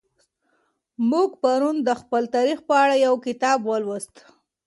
[1.09, 4.15] موږ پرون د خپل تاریخ په اړه یو کتاب ولوست.